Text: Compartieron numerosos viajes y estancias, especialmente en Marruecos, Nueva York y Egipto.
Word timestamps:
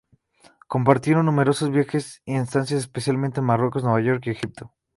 Compartieron 0.67 1.27
numerosos 1.27 1.69
viajes 1.69 2.23
y 2.25 2.33
estancias, 2.33 2.79
especialmente 2.79 3.39
en 3.39 3.45
Marruecos, 3.45 3.83
Nueva 3.83 4.01
York 4.01 4.23
y 4.25 4.29
Egipto. 4.31 4.73